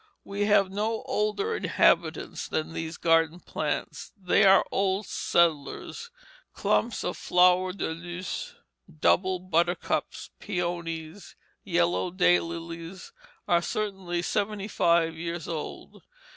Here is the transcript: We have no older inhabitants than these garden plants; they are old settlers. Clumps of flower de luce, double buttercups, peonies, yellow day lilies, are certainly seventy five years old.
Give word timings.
We 0.23 0.45
have 0.45 0.71
no 0.71 1.03
older 1.03 1.55
inhabitants 1.55 2.47
than 2.47 2.73
these 2.73 2.97
garden 2.97 3.39
plants; 3.39 4.11
they 4.19 4.43
are 4.45 4.65
old 4.71 5.05
settlers. 5.05 6.09
Clumps 6.53 7.03
of 7.03 7.15
flower 7.15 7.71
de 7.71 7.89
luce, 7.91 8.55
double 8.91 9.37
buttercups, 9.37 10.31
peonies, 10.39 11.35
yellow 11.63 12.09
day 12.09 12.39
lilies, 12.39 13.13
are 13.47 13.61
certainly 13.61 14.23
seventy 14.23 14.67
five 14.67 15.13
years 15.15 15.47
old. 15.47 16.01